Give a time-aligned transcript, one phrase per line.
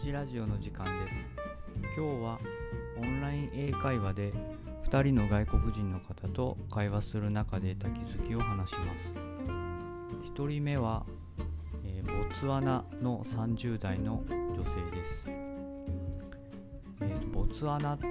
[0.00, 1.28] ジラジオの時間です。
[1.94, 2.38] 今日は
[2.96, 4.32] オンライン英会話で
[4.88, 9.12] 2人の外国人の方と会話する中で得た気づきを話します。
[10.34, 11.04] 1人目は、
[11.84, 18.06] えー、ボツワナの30代の女性です、えー、ボツワナって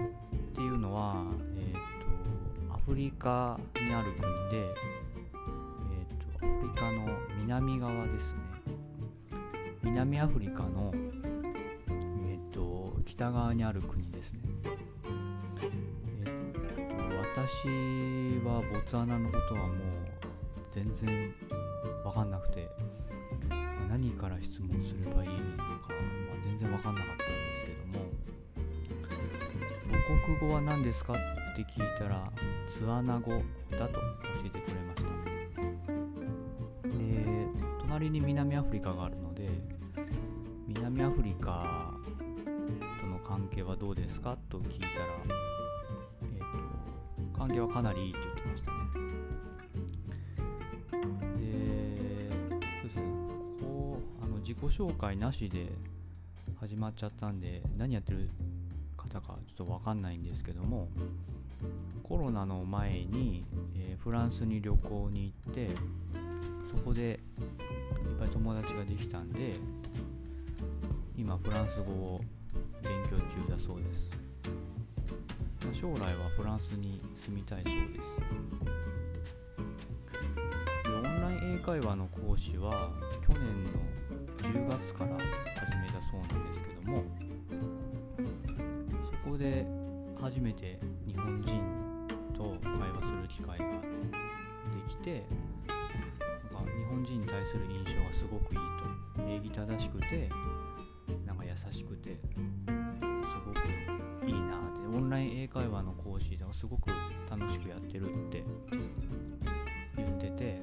[0.61, 1.25] いうのは、
[1.55, 4.27] えーと、アフリカにある国で、
[4.57, 7.07] えーとアフリカの
[7.39, 8.49] 南側ですね。
[9.81, 10.93] 南アフリカの、
[13.19, 14.39] 北側にある国ですね、
[16.23, 17.03] えーと、
[17.41, 17.67] 私
[18.45, 19.77] はボツワナのことはもう
[20.71, 21.33] 全然
[22.05, 22.69] 分かんなくて、
[23.49, 23.57] ま、
[23.89, 25.77] 何から質問すればいいのか、まあ、
[26.41, 28.05] 全然分かんなかったんですけども
[29.91, 31.15] 母国語は何ですかっ
[31.57, 32.31] て聞いたら
[32.69, 33.33] ツアナ語
[33.69, 33.99] だと教
[34.45, 35.09] えてくれました。
[36.87, 37.47] で
[37.81, 39.49] 隣に南アフリカがあるので
[40.69, 41.88] 南アフリカ
[43.29, 44.35] 関係はどうですか？
[44.49, 45.05] と聞いたら、
[46.23, 48.77] えーと、関係はかなりいいと言ってましたね。
[51.37, 53.03] で、そうですね、
[53.61, 55.71] こうあの自己紹介なしで
[56.59, 58.27] 始まっちゃったんで、何やってる
[58.97, 60.89] 方かちょっと分かんないんですけども、
[62.01, 63.43] コロナの前に、
[63.75, 65.69] えー、フランスに旅行に行って、
[66.67, 67.19] そこでいっ
[68.17, 69.53] ぱい友達ができたんで、
[71.15, 72.21] 今フランス語を
[72.83, 74.09] 勉強中だそうです、
[75.65, 78.15] ま、将来はフランスに住みたいそうです。
[80.83, 82.91] でオンライン英会話の講師は
[83.27, 83.69] 去年の
[84.37, 87.03] 10月から始めたそうなんですけども
[89.23, 89.65] そこで
[90.19, 91.61] 初めて日本人
[92.33, 95.23] と会話する機会ができて
[96.51, 98.59] なんか日本人に対する印象がすごくいい
[99.15, 100.29] と礼儀正しくて
[101.65, 102.21] 優しくてす
[103.45, 103.57] ごく
[104.25, 104.87] いいなって。
[104.95, 106.89] オンライン英会話の講師ですごく
[107.29, 108.43] 楽しくやってるって
[109.97, 110.61] 言ってて、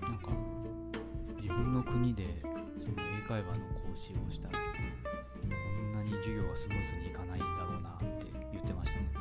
[0.00, 0.30] うん、なんか
[1.40, 2.54] 自分の国でその
[3.24, 9.19] 英会話の講師をしたらこんなに授業がスムーズにいかないんだろうなって言ってましたね。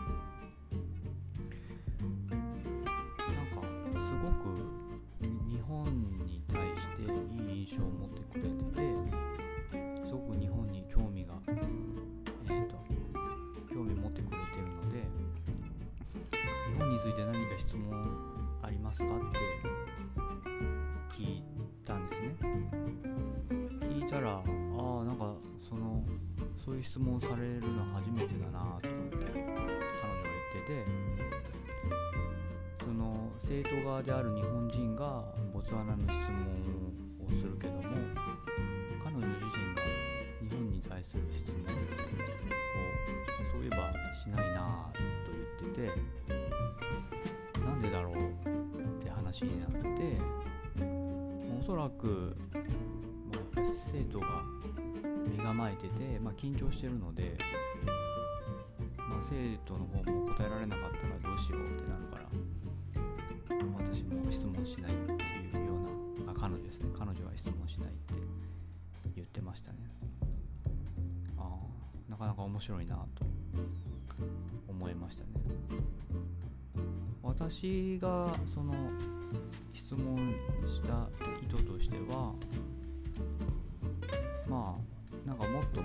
[16.90, 17.92] 本について何か質問
[18.64, 19.38] ありますかって
[21.16, 21.44] 聞い
[21.86, 22.36] たんですね。
[23.82, 26.04] 聞いたらああなんかその
[26.58, 30.86] そういう質問されるの初めてだなとかって彼女が言ってて
[32.84, 35.24] その生徒側である日本人が
[35.54, 37.82] ボツワナの質問をするけども
[39.04, 39.82] 彼女自身が
[40.42, 41.68] 日本に対する質問を
[43.52, 45.00] そういえばしないなと
[45.62, 46.29] 言ってて
[49.30, 49.78] 話になって
[51.62, 52.36] おそらく、
[53.56, 54.26] まあ、生徒が
[55.30, 57.38] 身構えてて、まあ、緊張してるので、
[58.98, 62.26] まあ、生徒の方も答えられなかったらどうしようってなるから
[63.78, 65.74] 私も質問しないっていうよ
[66.24, 66.90] うなあ彼女ですね。
[66.98, 68.14] 彼女は質問しないって
[69.16, 69.78] 言ってましたね。
[71.38, 73.26] ああなかなか面白いなと
[74.68, 75.30] 思いましたね。
[77.24, 78.74] 私がその
[79.74, 80.36] 質問
[80.66, 81.08] した
[81.42, 82.34] 意図としては
[84.48, 85.82] まあなんかもっと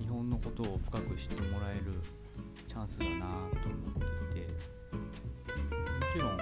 [0.00, 1.92] 日本のことを深く知ってもらえる
[2.68, 4.56] チャンスだなと思っていても
[6.12, 6.38] ちろん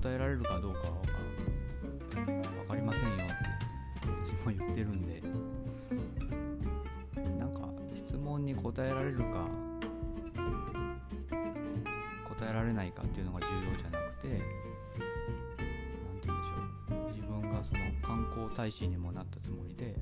[0.00, 0.86] 答えられるかどうかは
[2.24, 3.54] 分かりませんよって
[4.44, 5.22] も言ってるんで
[7.38, 7.60] なんか
[7.94, 9.46] 質問に答えられるか
[12.44, 14.38] 答えられないかっていうのが重要じゃなくて何
[16.20, 16.54] て言うんでしょ
[17.08, 17.12] う。
[17.12, 19.96] 自分がその観光大使にもなったつもりで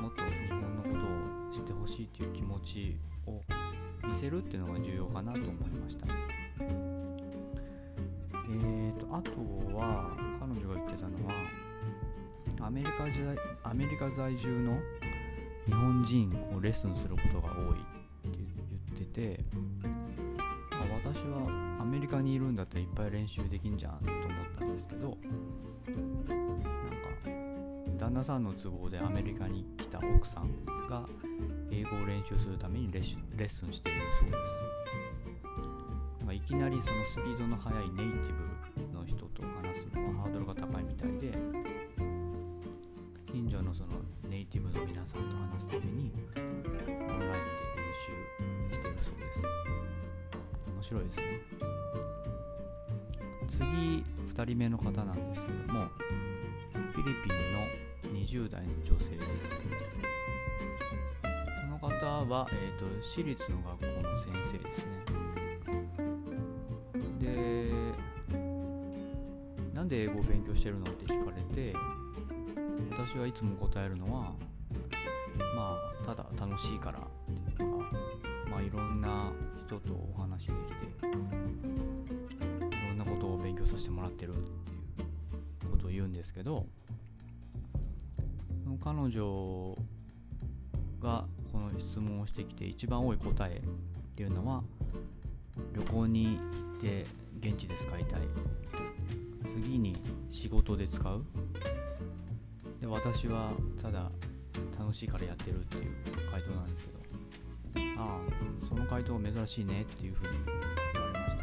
[0.00, 2.96] もっと日本のことを知ってほしいっていう気持ち
[3.26, 3.40] を
[4.06, 6.06] 見せるっていうのが重要かなと思いました。
[8.46, 9.30] えーとあと
[9.76, 11.32] は彼女が言ってたのは
[12.60, 13.12] アメリカ在
[13.64, 14.78] アメリカ在住の
[15.66, 18.38] 日本人をレッスンすることが多いって
[18.94, 19.44] 言ってて、
[21.14, 24.26] 私はアメリカにいるんだったらいっぱい練習できんじゃんと思っ
[24.58, 25.16] たんですけど
[25.86, 27.14] なんか
[27.96, 30.50] 旦那さんの都合でアメリカに来た奥さん
[30.88, 31.08] が
[31.70, 33.02] 英語を練習するためにレッ
[33.48, 34.40] スンしているそうです。
[36.18, 38.34] なんかいきなりそのスピードの速いネイティ
[38.73, 38.73] ブ
[50.84, 51.24] 白いですね。
[53.48, 55.88] 次2人目の方なんですけども
[56.92, 59.48] フィリピンの20代の女性です。
[59.48, 59.56] こ
[61.70, 61.88] の方
[62.26, 64.92] は、えーと、私立の学校の先生ですね。
[67.18, 67.72] で
[69.72, 71.74] なんで英語を勉強してるのって聞かれて
[72.90, 74.34] 私はいつも答えるのは
[75.56, 77.02] まあただ楽しいからっ
[77.56, 78.03] ていうか
[78.54, 79.32] まあいろんな
[79.66, 86.64] 人とお話できていろんなことを勉強させてもらってるっていうことを言うんですけど
[88.80, 89.76] 彼女
[91.02, 93.60] がこの質問をしてきて一番多い答えっ
[94.14, 94.62] ていうのは
[95.74, 97.06] 旅行に行って
[97.40, 98.20] 現地で使いたい
[99.48, 99.96] 次に
[100.30, 101.24] 仕事で使う
[102.80, 103.50] で私は
[103.82, 104.12] ただ
[104.78, 105.84] 楽しいからやってるっていう
[106.30, 107.03] 回答なんですけど
[107.96, 110.32] ああその回答珍しいねっていうふうに
[110.92, 111.36] 言われまし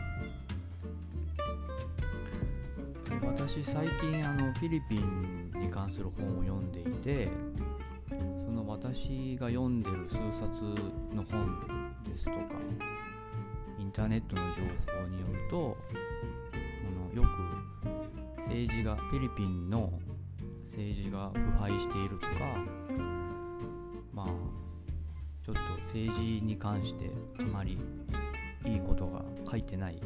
[3.09, 3.19] た。
[3.19, 7.29] で私最近あのフィリピンに関する本を読んでいて
[8.09, 10.63] その私が読んでる数冊
[11.13, 11.59] の本
[12.03, 12.37] ですとか
[13.77, 14.61] インターネットの情
[14.93, 15.77] 報によると
[17.13, 19.91] あのよく政治がフィリピンの
[20.63, 22.27] 政治が腐敗しているとか
[24.13, 24.27] まあ
[25.45, 27.09] ちょっと政治に関して
[27.39, 27.77] あまり
[28.65, 29.99] いいことが書いてない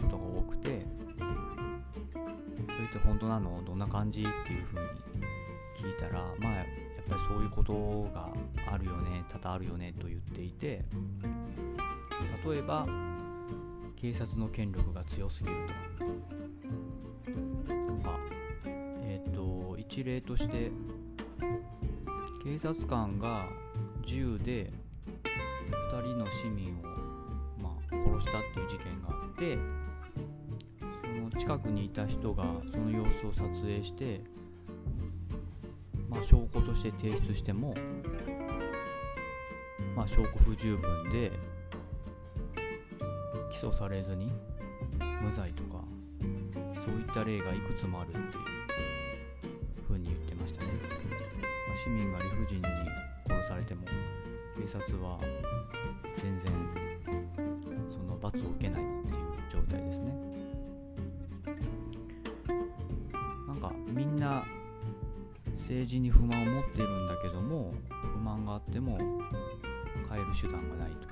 [0.00, 0.86] ことが多くて
[2.66, 4.86] それって本当なのどんな感じっていうふうに
[5.78, 6.64] 聞いたらまあやっ
[7.08, 8.28] ぱりそういうことが
[8.70, 10.84] あるよね多々あるよねと言っていて
[12.44, 12.86] 例えば
[13.96, 16.06] 警察の権力が強すぎると。
[18.02, 18.18] か
[19.02, 20.70] えっ、と一例として
[22.44, 23.46] 警察官が
[24.16, 24.72] 銃で
[25.92, 26.82] 2人の市民を、
[27.60, 29.58] まあ、殺したっていう事件があって
[31.02, 34.22] その近くにいた人がその様子を撮影して、
[36.08, 37.74] まあ、証拠として提出しても、
[39.94, 41.32] まあ、証拠不十分で
[43.50, 44.32] 起訴されずに
[45.20, 45.84] 無罪とか
[46.82, 48.24] そういった例がいくつもあるっていう
[49.86, 50.68] ふうに言ってましたね、
[51.68, 53.05] まあ、市民が理不尽に
[53.36, 53.82] 殺されても
[54.56, 55.18] 警察は
[56.16, 56.52] 全然
[57.90, 59.16] その罰を受けないっていう
[59.50, 60.14] 状態ですね。
[63.46, 64.44] なんかみんな
[65.52, 68.96] 政治に不満を持っているんだけども不満があっても
[70.08, 71.08] 変える手段がないと。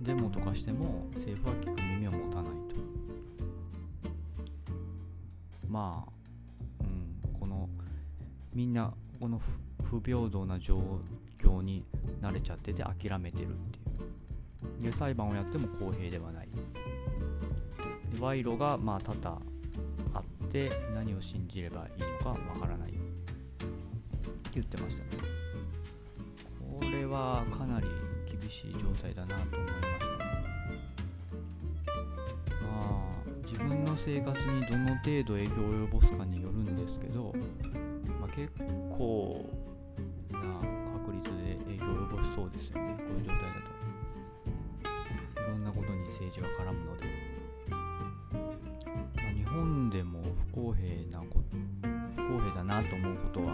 [0.00, 2.76] デモとかしても政府は聞く耳を持たないと。
[5.68, 6.12] まあ、
[6.80, 7.68] うん、この
[8.52, 9.40] みんなこの
[9.92, 10.80] 不平等な状
[11.38, 11.84] 況に
[12.22, 13.82] 慣れちゃってて諦めてるってい
[14.80, 14.90] う。
[14.90, 16.48] で裁判をやっても公平ではない。
[18.18, 19.42] 賄賂がまあ多々
[20.14, 22.98] あって何を信じればいいのかわからないって
[24.54, 25.10] 言ってましたね。
[26.80, 27.86] これはかなり
[28.40, 30.34] 厳しい状態だなと思いましたね。
[32.62, 37.34] まあ自分の生活にどの程度影響を及ぼすかによるんですけど、
[38.18, 38.50] まあ、結
[38.90, 39.51] 構
[42.34, 42.94] そうですよね。
[42.96, 43.44] こういう状態だ
[45.34, 45.42] と。
[45.42, 47.04] いろんなことに政治が絡むので、
[47.68, 47.76] ま
[49.28, 51.40] あ、日本でも不公平なこ
[52.16, 53.52] 不公平だなと思うことは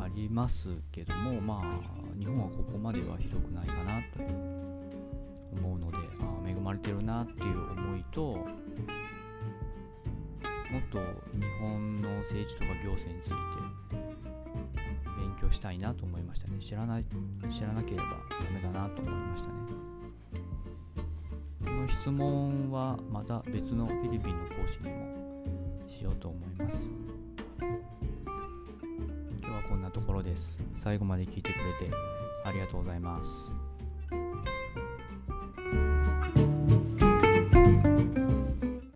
[0.00, 4.22] ありますけどもまあ日本はここまではひどくないかなと
[5.60, 8.46] 思うのであ恵まれてるなっていう思いとも
[10.80, 10.98] っと
[11.38, 13.87] 日本の政治とか行政について
[15.48, 16.58] 強したいなと思いましたね。
[16.58, 17.04] 知らない
[17.48, 19.54] 知らなければダメだなと思いましたね。
[21.64, 26.86] この質問はまた別のフィリピンの講師にもしようと思います。
[29.40, 30.58] 今日はこんなところです。
[30.74, 31.94] 最後まで聞いてくれて
[32.44, 33.57] ありがとうございます。